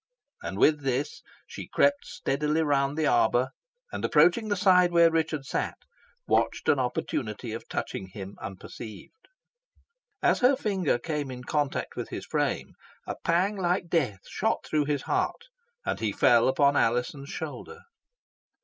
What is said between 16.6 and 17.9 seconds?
Alizon's shoulder.